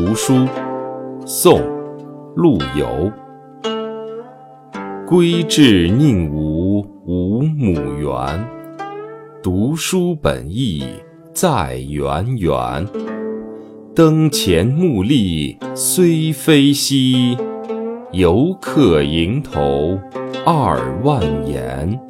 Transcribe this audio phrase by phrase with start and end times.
[0.00, 0.46] 读书，
[1.26, 1.58] 宋·
[2.36, 3.10] 陆游。
[5.04, 8.48] 归至宁无五亩园，
[9.42, 10.84] 读书本意
[11.34, 12.86] 在元元。
[13.92, 17.36] 灯前目立虽非稀，
[18.12, 19.98] 犹客蝇头
[20.46, 22.00] 二万言。